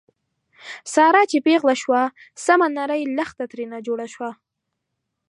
ساره 0.93 1.21
چې 1.31 1.37
را 1.39 1.43
پېغله 1.45 1.75
شوه، 1.81 2.01
سمه 2.45 2.67
نرۍ 2.75 3.01
لښته 3.17 3.45
ترېنه 3.51 3.77
جوړه 3.87 4.07
شوه. 4.13 4.29